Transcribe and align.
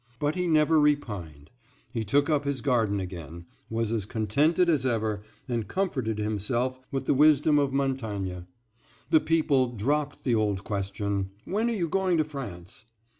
But 0.19 0.33
he 0.33 0.47
never 0.47 0.79
repined. 0.79 1.51
He 1.91 2.03
took 2.03 2.27
up 2.27 2.43
his 2.43 2.61
garden 2.61 2.99
again, 2.99 3.45
was 3.69 3.91
as 3.91 4.07
contented 4.07 4.67
as 4.67 4.83
ever, 4.83 5.21
and 5.47 5.67
comforted 5.67 6.17
himself 6.17 6.79
with 6.91 7.05
the 7.05 7.13
wisdom 7.13 7.59
of 7.59 7.71
Montaigne. 7.71 8.39
The 9.11 9.19
people 9.19 9.67
dropped 9.73 10.23
the 10.23 10.33
old 10.33 10.63
question, 10.63 11.29
"When 11.45 11.69
are 11.69 11.73
you 11.73 11.87
going 11.87 12.17
to 12.17 12.23
France?" 12.23 12.85